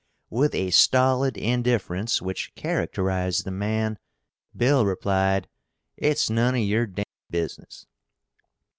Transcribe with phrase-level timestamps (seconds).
[0.31, 3.99] With a stolid indifference which characterized the man,
[4.57, 5.47] Bill replied:
[5.95, 7.85] "It's none of your d d business."